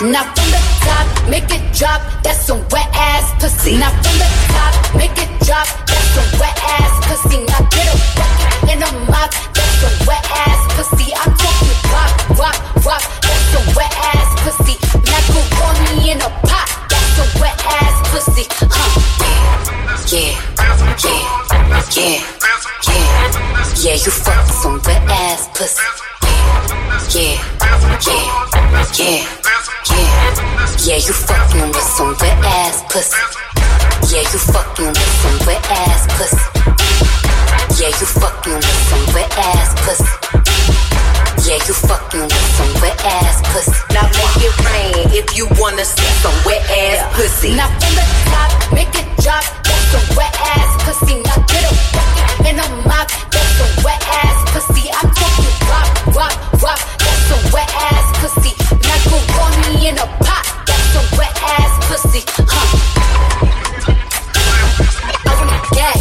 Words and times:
Now 0.00 0.24
from 0.32 0.48
the 0.48 0.56
top, 0.80 1.28
make 1.28 1.44
it 1.52 1.60
drop. 1.76 2.00
That's 2.24 2.46
some 2.46 2.64
wet 2.72 2.88
ass 2.96 3.36
pussy. 3.36 3.76
Now 3.76 3.92
from 4.00 4.16
the 4.16 4.28
top, 4.48 4.72
make 4.96 5.12
it 5.12 5.28
drop. 5.44 5.68
That's 5.84 6.08
some 6.16 6.40
wet 6.40 6.56
ass 6.56 7.04
pussy. 7.04 7.44
Now 7.44 7.60
get 7.68 7.84
a 7.84 8.72
in 8.72 8.80
a 8.80 8.90
mop. 9.12 9.28
That's 9.52 9.76
some 9.76 10.08
wet 10.08 10.24
ass 10.24 10.60
pussy. 10.72 11.12
I'm 11.12 11.36
talking 11.36 11.76
rock, 11.92 12.16
rock, 12.40 12.56
rock. 12.80 13.04
That's 13.20 13.44
some 13.52 13.68
wet 13.76 13.92
ass 14.16 14.40
pussy. 14.40 14.80
Me 15.92 16.12
in 16.12 16.16
a 16.16 16.30
pot. 16.48 16.68
That's 16.88 17.20
some 17.20 17.40
wet 17.42 17.60
ass 17.60 18.00
pussy. 18.08 18.48
Huh? 18.72 18.88
Yeah, 20.08 20.32
yeah, 20.56 20.96
yeah, 21.04 21.28
yeah, 21.92 22.24
yeah. 23.76 23.94
You 24.00 24.10
fuck 24.10 24.48
some 24.48 24.80
wet 24.80 25.04
ass 25.12 25.44
pussy. 25.52 25.84
Yeah, 27.12 27.36
yeah, 28.06 28.59
yeah, 28.98 29.22
yeah, 29.90 30.26
yeah. 30.86 30.96
You 30.96 31.12
fucking 31.12 31.68
with 31.68 31.88
some 31.96 32.14
wet 32.20 32.38
ass 32.44 32.82
pussy. 32.90 33.16
Yeah, 34.10 34.22
you 34.22 34.38
fucking 34.38 34.88
with 34.88 35.12
some 35.22 35.38
wet 35.46 35.62
ass 35.70 36.06
pussy. 36.16 36.40
Yeah, 37.78 37.88
you 37.88 38.06
fucking 38.06 38.54
with 38.54 38.80
some 38.90 39.06
wet 39.14 39.30
ass 39.38 39.74
pussy. 39.84 40.10
Yeah, 41.48 41.58
you 41.66 41.74
fucking 41.74 42.22
with 42.22 42.48
some 42.56 42.72
wet 42.82 42.98
ass 43.04 43.42
pussy. 43.52 43.78
Now 43.94 44.06
make 44.18 44.36
it 44.42 44.54
rain 44.66 45.06
if 45.14 45.36
you 45.36 45.46
wanna 45.58 45.84
see 45.84 46.10
some 46.22 46.34
wet 46.44 46.62
ass 46.70 47.14
pussy. 47.16 47.54
Now 47.54 47.68
from 47.78 47.94
the 47.94 48.04
top, 48.30 48.72
make 48.72 48.94
it 48.94 49.06
drop. 49.22 49.59
I 65.48 65.58
gag. 65.72 65.98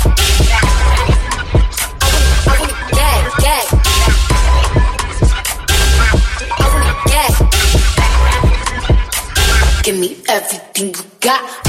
I 6.47 6.63
wanna, 6.71 6.91
I 6.91 7.03
gag. 7.07 7.35
Give 9.83 9.97
me 9.97 10.09
everything 10.27 10.87
you 10.87 11.03
got. 11.21 11.68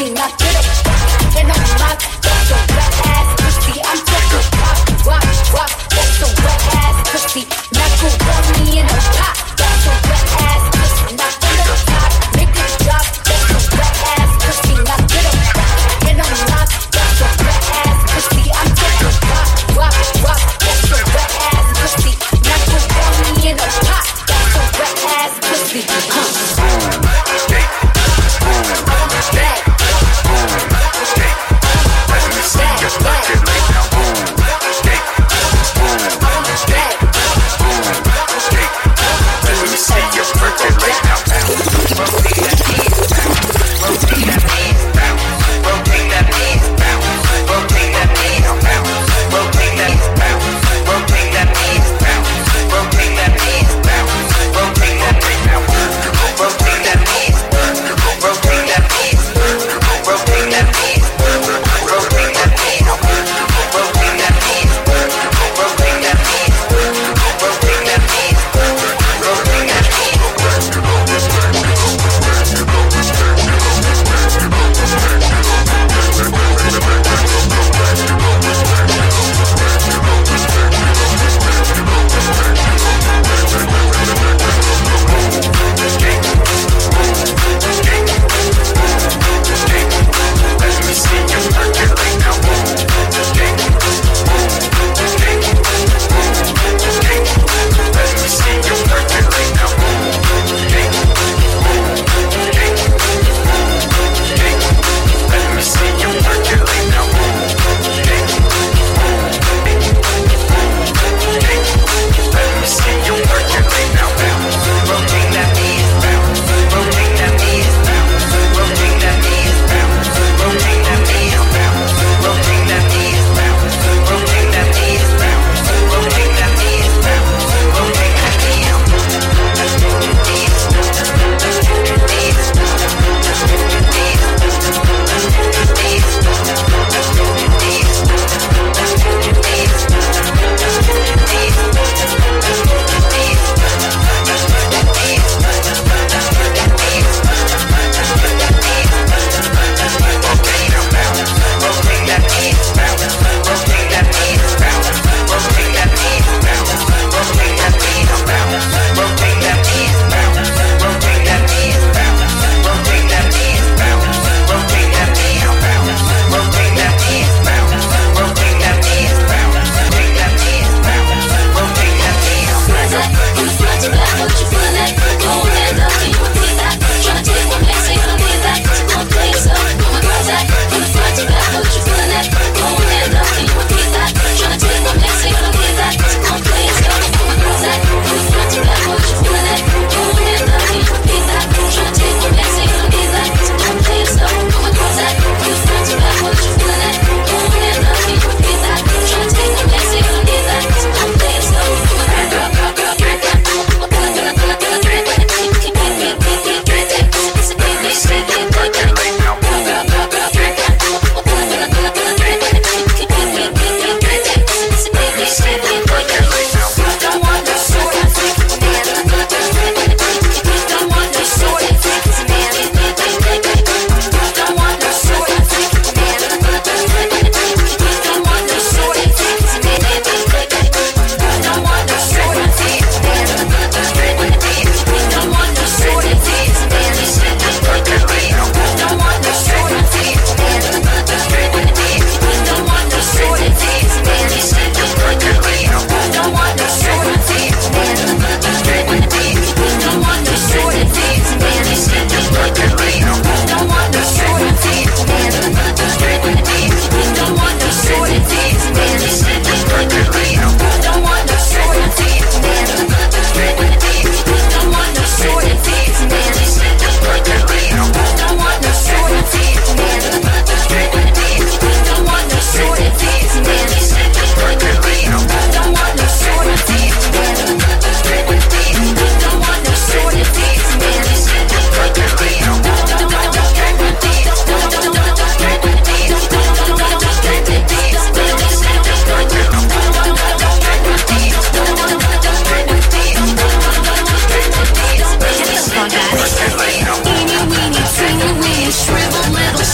Now 0.00 0.30
get 0.38 0.86
up 0.86 0.89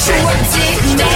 What 0.09 0.39
did 0.53 0.99
they 1.01 1.16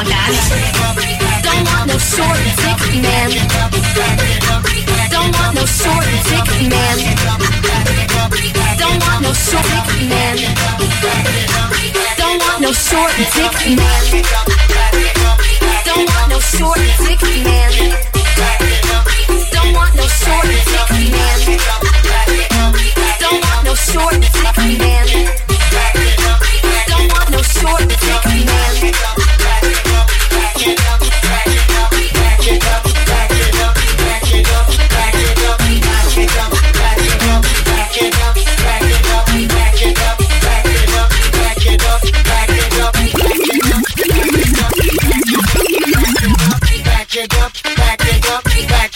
Of 0.00 0.06
here. 0.06 0.32
Don't 1.44 1.60
want 1.68 1.88
no 1.88 1.98
short 1.98 2.38
dick 2.56 3.02
man. 3.04 3.30
Don't 5.10 5.30
want 5.36 5.54
no 5.54 5.66
short 5.66 6.06
dick 6.24 6.48
man. 6.72 6.98
Don't 8.78 8.98
want 9.04 9.20
no 9.20 9.32
short 9.34 9.66
dick 9.68 10.08
man. 10.08 10.36
Don't 12.16 12.38
want 12.40 12.60
no 12.62 12.72
short 12.72 13.12
dick 13.12 13.76
man. 13.76 13.96
Don't 15.84 16.08
want 16.08 16.30
no 16.30 16.40
short 16.40 16.80
dick 17.04 17.20
man. 17.44 17.74
Don't 19.52 19.74
want 19.74 19.94
no 19.96 20.06
short 20.08 20.48
dick 20.48 20.92
man. 21.12 21.36
Don't 23.20 23.40
want 23.44 23.64
no 23.66 23.74
short 23.74 24.16
dick 24.20 24.56
man. 24.56 24.79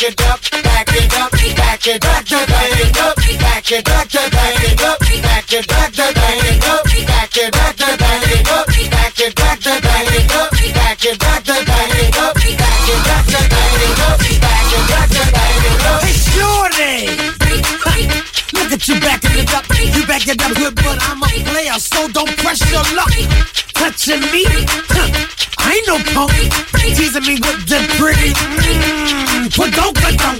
It 0.04 0.20
up, 0.20 0.40
back 0.50 0.88
it 0.92 1.14
up, 1.14 1.30
back 1.30 1.86
it 1.86 2.00
back 2.00 2.30
it 2.30 2.44
up, 2.44 2.56
back 2.56 2.82
it 2.82 3.38
back 3.44 3.72
it 3.72 3.88
up, 3.88 4.10
back 4.12 4.52
it 4.52 4.54
back 4.54 4.60
it 4.60 4.82
up, 4.82 4.98
back 5.00 5.52
it 5.52 5.68
back 5.68 5.90
it 7.40 8.48
up, 8.50 8.66
back 8.66 9.20
it 9.20 9.34
back 9.34 9.66
it 9.66 9.84
up, 9.86 9.93
back 20.14 20.28
it 20.28 20.42
up 20.46 20.54
good, 20.54 20.74
but 20.76 20.98
I'm 21.10 21.18
a 21.18 21.26
player, 21.50 21.74
so 21.74 22.06
don't 22.06 22.30
press 22.38 22.62
your 22.70 22.86
luck. 22.94 23.10
Touching 23.74 24.22
me, 24.30 24.46
huh. 24.46 25.10
I 25.58 25.74
ain't 25.74 25.86
no 25.90 25.98
punk, 26.14 26.30
teasing 26.94 27.26
me 27.26 27.34
with 27.42 27.66
the 27.66 27.82
pretty. 27.98 28.30
Mm. 28.30 29.50
Padoka 29.50 30.14
don't 30.14 30.38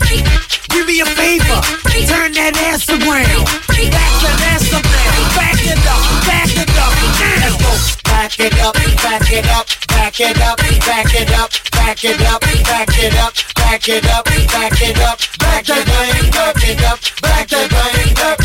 do 0.70 0.86
me 0.86 1.00
a 1.00 1.06
favor, 1.18 1.58
turn 2.06 2.30
that 2.38 2.54
ass 2.70 2.86
around. 2.86 3.26
Back 3.66 4.14
that 4.22 4.38
ass 4.54 4.70
around. 4.70 5.26
Back 5.34 5.58
it 5.66 5.82
up, 5.90 6.02
back 6.22 6.54
it 6.54 6.70
up. 6.78 6.94
Let's 7.18 7.58
go. 7.58 7.74
Back 8.06 8.38
it 8.38 8.54
up, 8.62 8.74
back 9.02 9.32
it 9.32 9.46
up, 9.50 9.66
back 9.88 10.20
it 10.20 10.38
up, 10.38 10.56
back 10.86 11.14
it 11.18 11.30
up, 11.34 11.50
back 11.74 12.04
it 12.04 12.20
up, 12.22 12.40
back 12.40 12.94
it 12.94 13.16
up, 13.18 13.34
back 13.58 13.88
it 13.88 14.06
up, 14.06 14.24
back 14.54 14.80
it 14.80 14.98
up, 15.02 15.18
back 15.42 15.66
that 15.66 15.82
thing, 15.82 16.30
back 16.30 16.62
it 16.62 16.84
up, 16.84 17.00
back 17.20 17.48
that 17.48 17.68
thing, 17.68 18.14
back 18.14 18.14
it 18.14 18.20
up, 18.22 18.43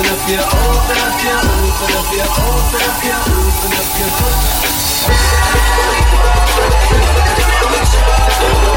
open 0.00 0.12
up 0.12 0.28
your, 0.30 0.40
open 0.40 0.96
up 0.96 1.22
your, 1.22 1.36
open 1.36 1.92
up 1.96 2.08
your, 2.12 2.24
open 2.24 2.80
up 2.88 3.04
your, 3.04 3.20
open 3.20 3.72
up 3.76 3.98
your. 3.98 4.08
Open 7.10 7.74
up 7.74 8.64
your 8.64 8.69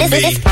for 0.00 0.10
me. 0.10 0.47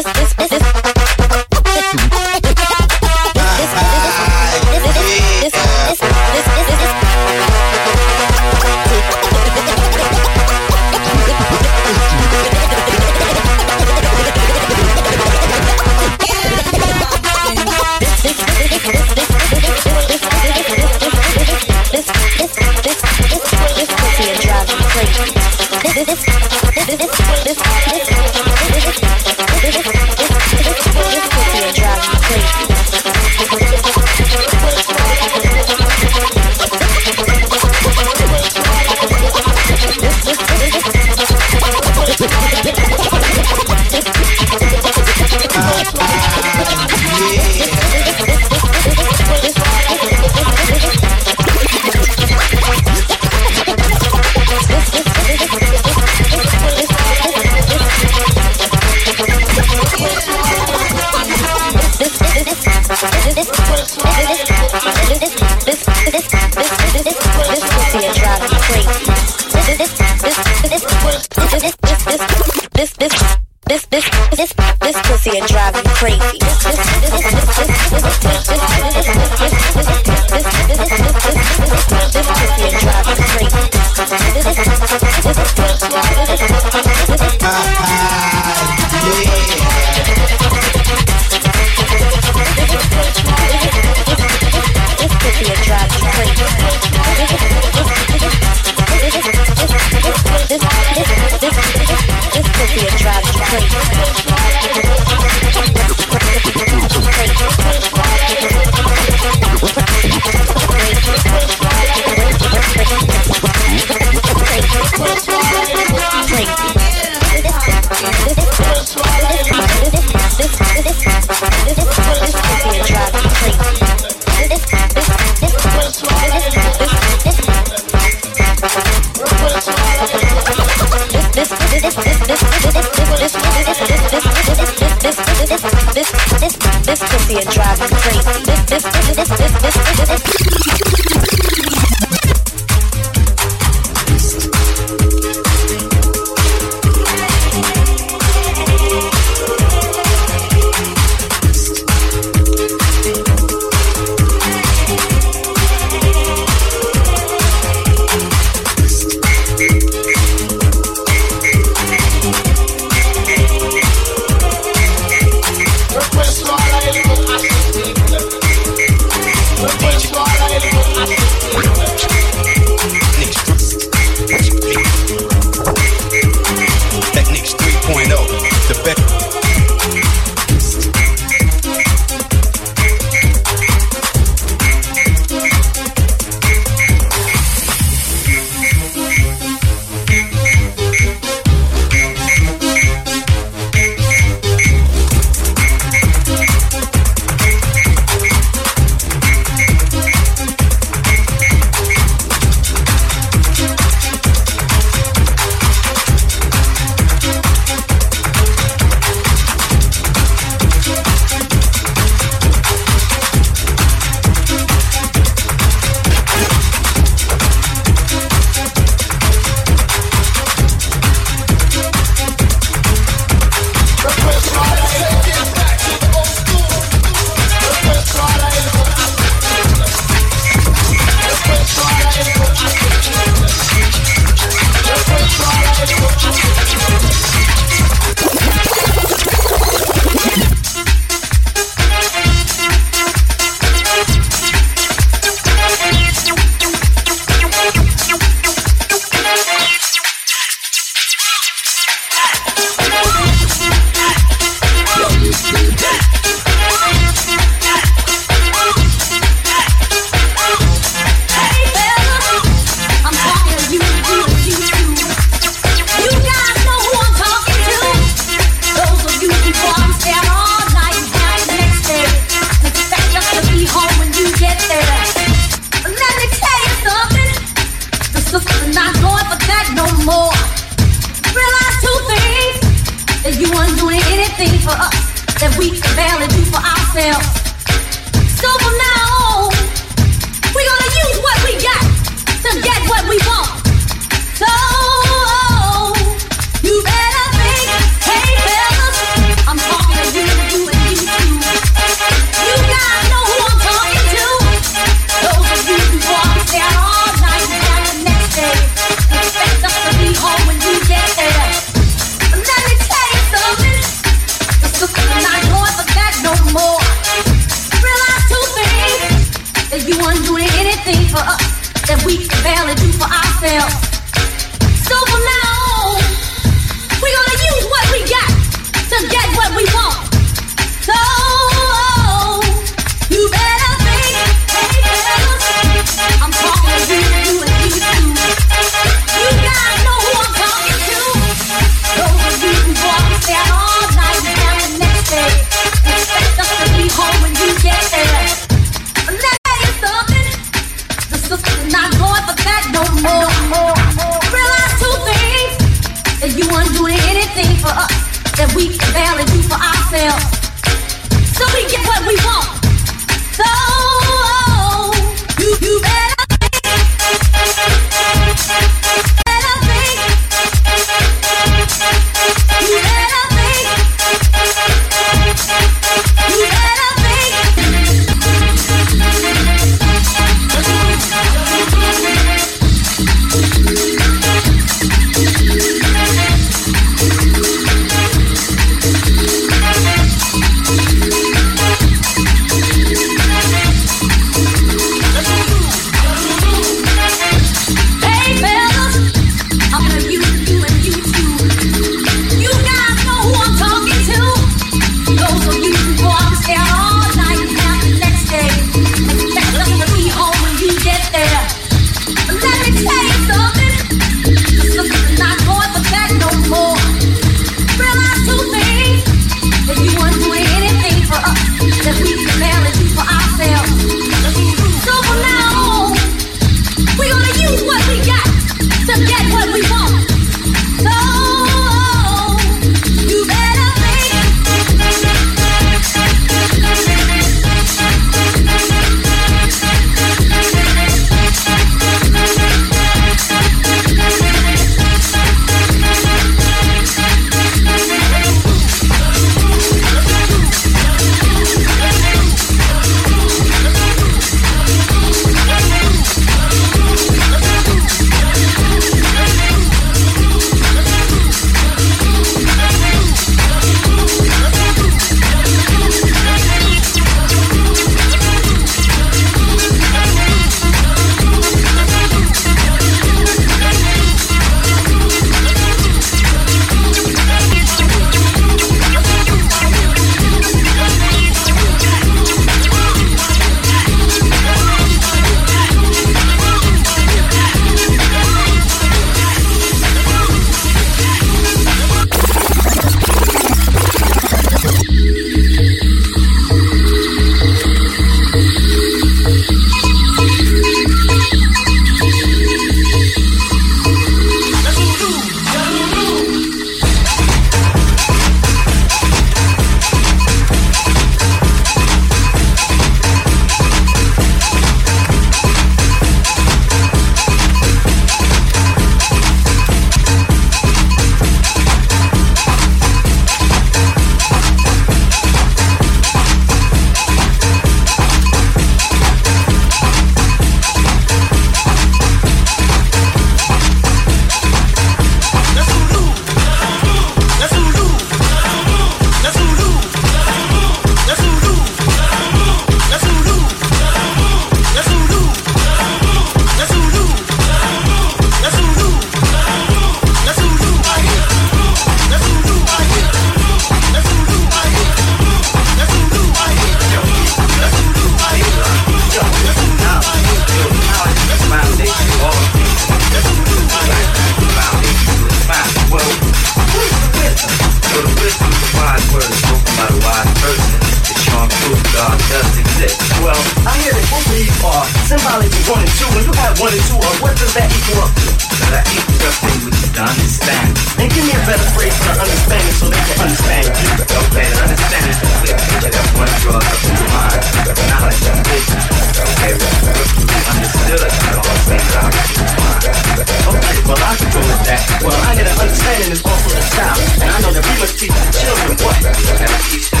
teach 597.97 598.09
the 598.09 598.31
children 598.31 598.77
what? 598.85 600.00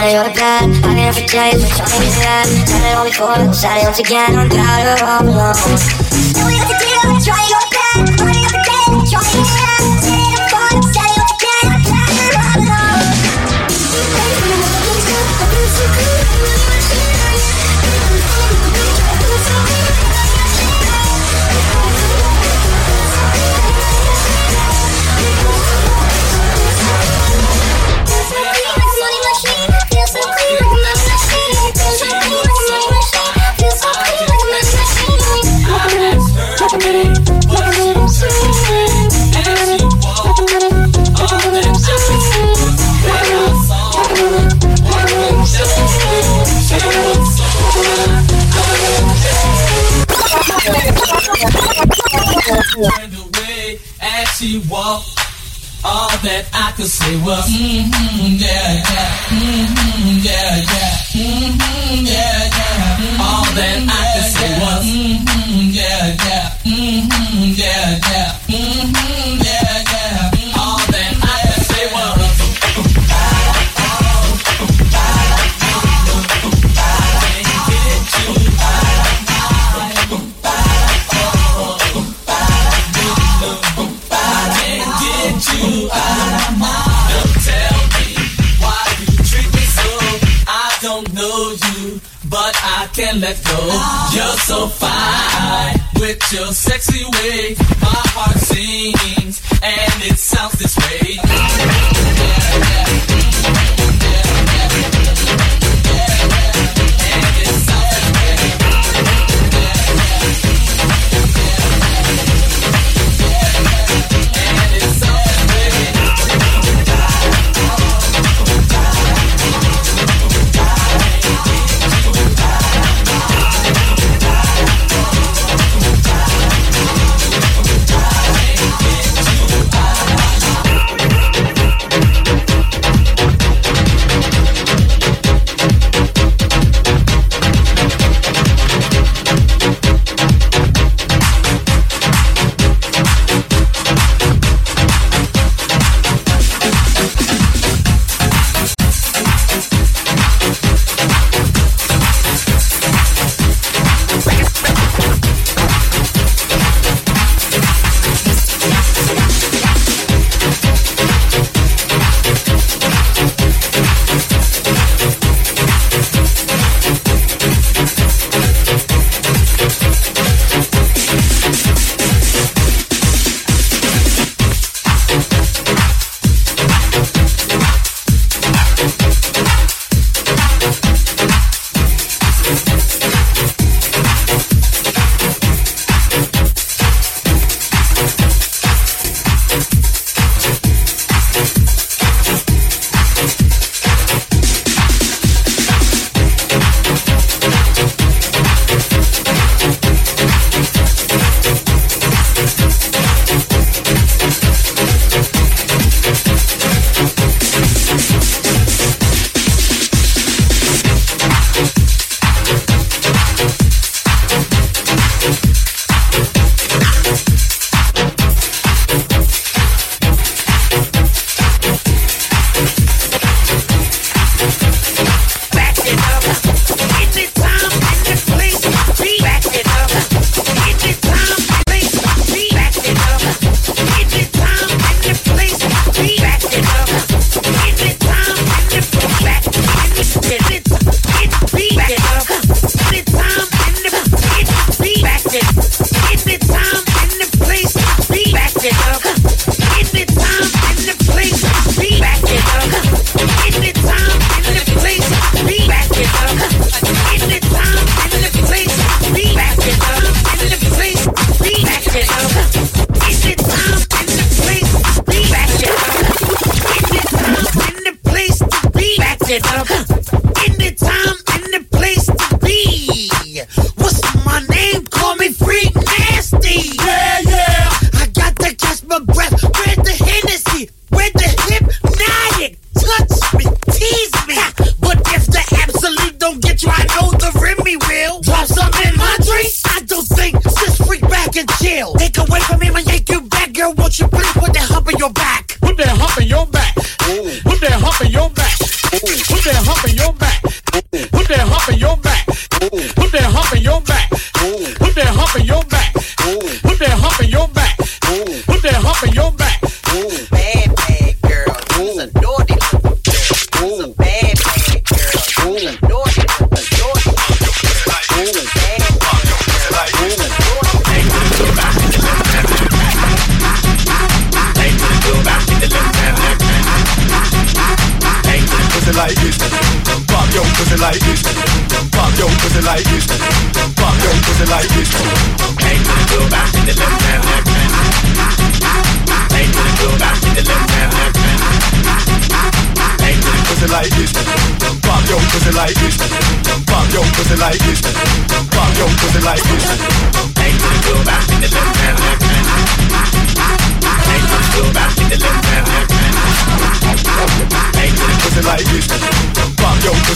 money 0.00 0.16
on 0.16 0.24
the 0.24 0.34
bed. 0.34 0.64
I 0.64 0.80
can 0.80 0.98
every 0.98 1.26
day, 1.26 1.52
but 1.52 1.70
y'all 1.76 2.00
ain't 2.00 2.12
sad. 2.16 2.46
Said 2.68 2.92
it 2.92 2.96
only 2.96 3.12
for, 3.12 3.52
said 3.52 3.78
it 3.78 3.84
once 3.84 3.98
again. 3.98 4.34
I'm 4.36 4.48
tired 4.48 4.96
of 4.96 5.02
all 5.02 5.22
alone. 5.22 5.54
Now 6.34 6.46
we 6.46 6.56
got 6.56 6.68
to 6.68 6.76
deal, 6.80 7.20
try 7.20 7.36
to 7.36 7.64
go. 7.64 7.69
all, 55.84 56.10
that 56.24 56.48
I 56.52 56.72
could 56.76 56.86
say 56.86 57.16
was, 57.22 57.46
mm-hmm, 57.48 58.36
yeah, 58.36 58.82
yeah, 58.90 59.10
mm-hmm, 59.30 60.18
yeah. 60.26 60.49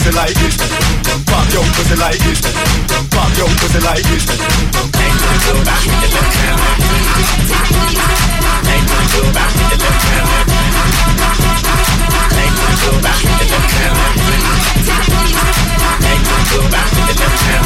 pussy 0.05 0.17
like 0.17 0.35
this. 0.35 0.57
Pop 1.25 1.49
your 1.53 1.63
pussy 1.73 1.95
like 1.95 2.19
this. 2.19 2.41
Pop 3.09 3.37
your 3.37 3.49
pussy 3.57 3.79
like 3.81 4.03
this. 4.05 4.25
Make 4.29 5.17
my 5.21 5.33
go 5.45 5.53
back 5.65 5.81
with 5.85 6.01
the 6.01 6.09
left 6.13 6.35
hand. 6.35 6.61
Make 8.65 8.85
my 8.85 9.01
go 9.13 9.21
back 9.33 9.51
with 9.55 9.69
the 9.71 9.77
left 9.81 10.05
hand. 10.05 10.29
Make 12.35 12.53
my 12.53 12.71
go 12.81 12.91
back 13.01 13.19
with 13.23 13.37
the 13.39 13.45
left 13.49 13.71
hand. 13.73 13.97
Make 16.05 16.23
my 16.29 16.39
go 16.51 16.59
back 16.69 16.89
with 16.93 17.07
the 17.07 17.15
left 17.21 17.41
hand. 17.45 17.65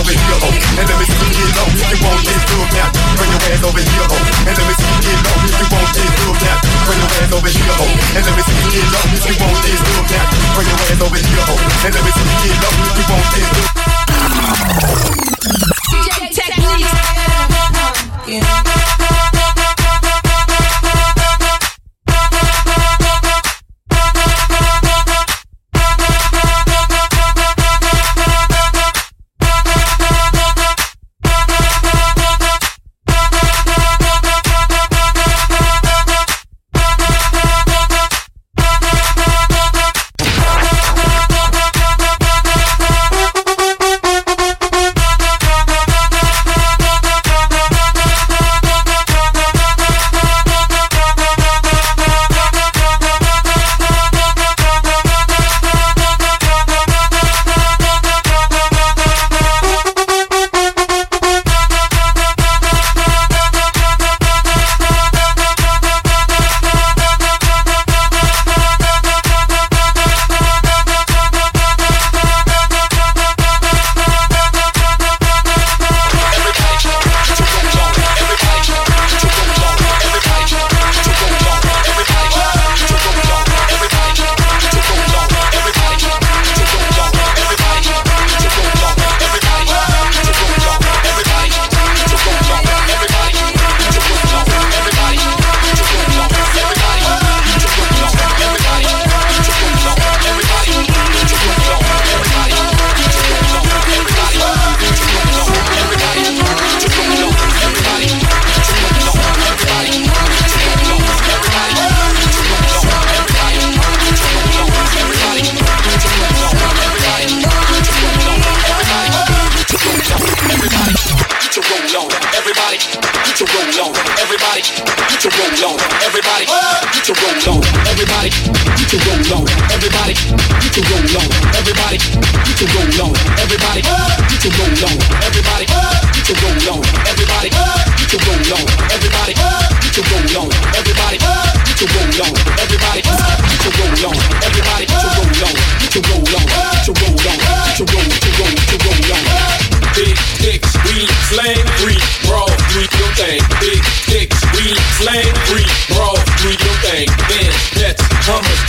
over 0.00 0.16
here, 0.16 0.40
oh. 0.40 0.80
And 0.80 0.88
let 0.88 0.96
me 0.96 1.04
see 1.04 1.20
you 1.20 1.28
get 1.36 1.52
low. 1.60 1.68
You 1.68 1.98
won't 2.00 2.24
get 2.24 2.40
through 2.48 2.64
now. 2.72 2.88
Bring 3.20 3.30
your 3.36 3.42
ass 3.52 3.60
over 3.60 3.84
here, 3.84 4.06
oh. 4.08 4.16
And 4.48 4.56
let 4.56 4.64
me 4.64 4.72
see 4.80 4.88
you 4.88 5.00
get 5.04 5.20
low. 5.20 5.36
You 5.44 5.66
won't 5.68 5.92
get 5.92 6.08
through 6.16 6.40
now. 6.40 6.56
Bring 6.88 7.00
your 7.04 7.12
ass 7.20 7.32
over 7.36 7.50
here, 7.52 7.74
oh. 7.76 7.84
And 8.16 8.24
let 8.24 8.32
me 8.32 8.42
see 8.48 8.56
you 8.56 8.80
get 8.80 8.88
low. 8.88 9.04
You 9.12 9.36
won't 9.36 9.60
get 9.60 9.76
through 9.76 10.08
now. 10.08 10.24
Bring 10.56 10.68
your 10.72 10.80
ass 10.80 11.00
over 11.04 11.20
here, 11.20 11.44
oh. 11.44 11.60
And 11.84 11.92
let 11.92 12.00
me 12.00 12.10
see 12.16 12.24
you 12.24 12.48
get 12.48 12.56
low. 12.64 12.72
You 12.96 13.04
won't 13.12 13.28
get 13.36 13.44
through. 13.52 13.68
DJ 15.92 16.32
techniques. 16.32 16.96
Yeah. 18.24 19.19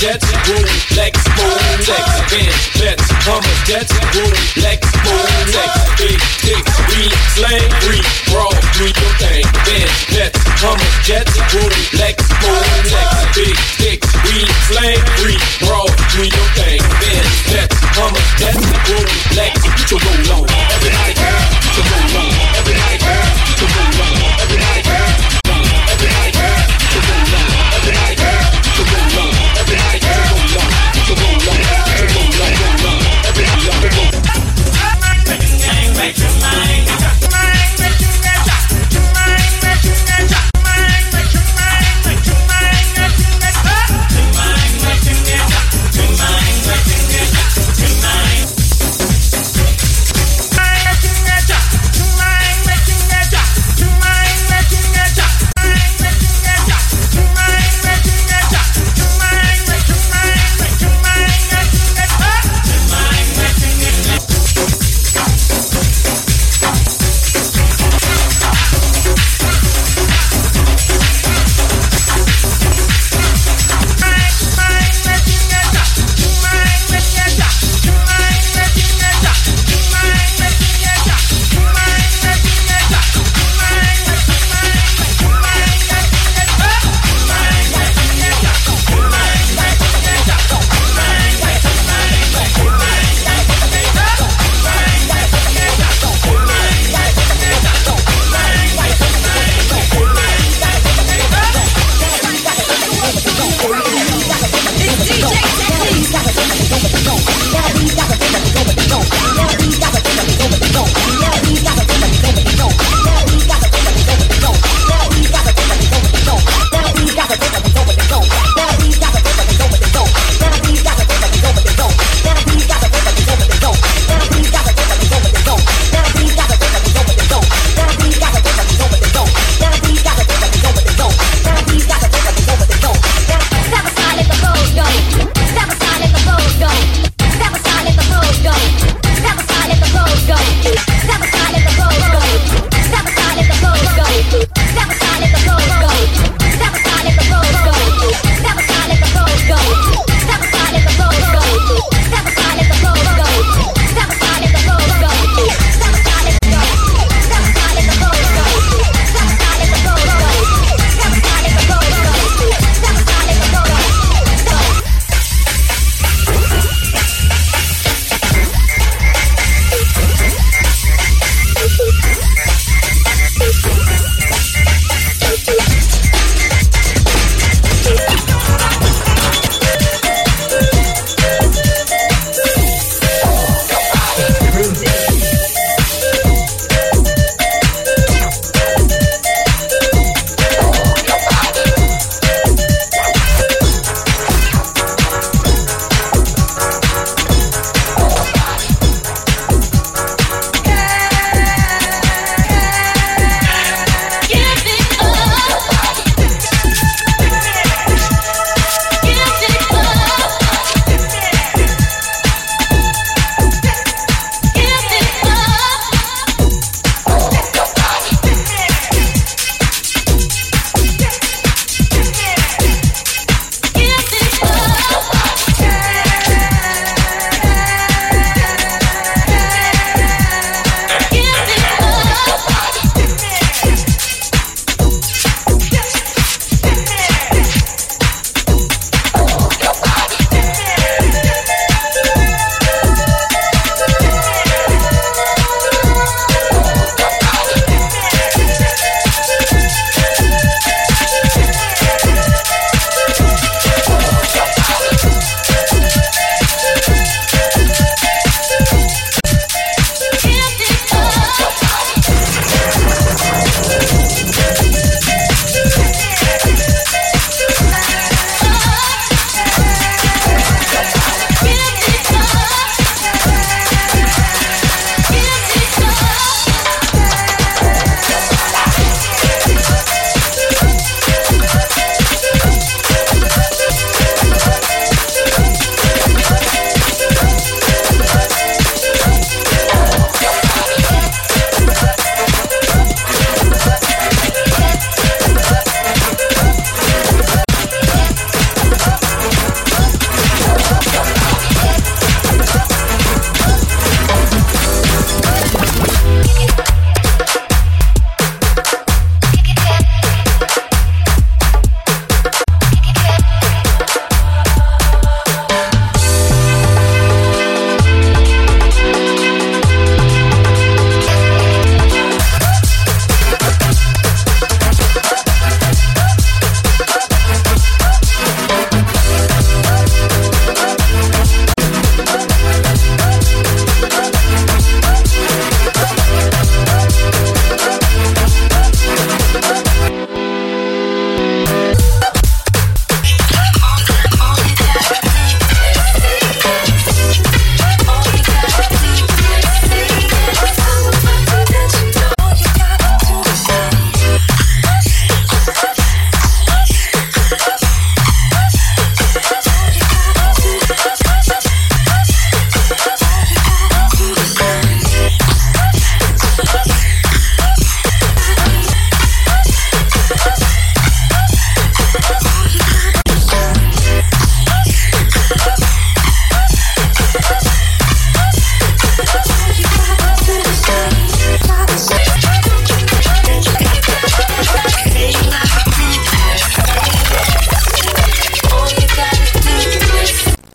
Jets, 0.01 0.25
Rolex, 0.49 1.13
Rolex, 1.37 1.85
Benz, 2.31 2.57
Jets, 2.73 3.05
Hummers, 3.21 3.61
jets, 3.69 3.93
Rolex, 4.17 4.81
Rolex, 5.05 5.73
big 6.01 6.17
dicks, 6.41 6.73
we 6.89 7.05
slang, 7.37 7.69
we 7.85 8.01
brawl, 8.33 8.49
do 8.73 8.85
your 8.89 9.13
thing, 9.21 9.45
Benz, 9.63 9.93
Jets, 10.09 10.39
Hummers, 10.57 11.05
jets, 11.05 11.37
Rolex. 11.53 12.00